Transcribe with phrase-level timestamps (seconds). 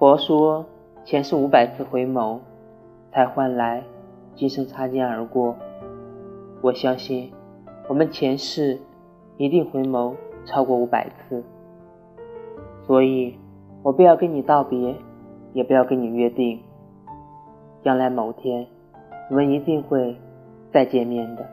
[0.00, 0.64] 佛说
[1.04, 2.38] 前世五百次回眸
[3.12, 3.84] 才换来
[4.34, 5.54] 今生擦肩而过。
[6.62, 7.30] 我相信
[7.86, 8.80] 我们前世
[9.36, 10.14] 一定回眸
[10.46, 11.44] 超过五百次。
[12.86, 13.34] 所以
[13.82, 14.96] 我不要跟你道别
[15.52, 16.58] 也不要跟你约定。
[17.84, 18.66] 将来某天
[19.28, 20.16] 我们一定会
[20.72, 21.44] 再见面的。